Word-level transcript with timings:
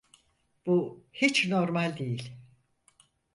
Bu 0.65 1.03
hiç 1.13 1.47
normal 1.47 1.97
değil. 1.97 2.31